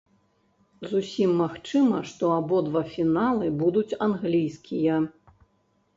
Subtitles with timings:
[0.93, 4.95] Зусім магчыма, што абодва фіналы будуць англійскія.